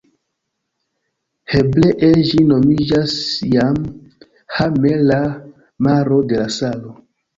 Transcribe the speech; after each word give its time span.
Hebree 1.55 2.09
ĝi 2.29 2.39
nomiĝas 2.53 3.13
Jam 3.57 3.77
Ha-melah, 4.57 5.29
Maro 5.89 6.23
de 6.33 6.41
la 6.45 6.49
Salo. 6.61 6.97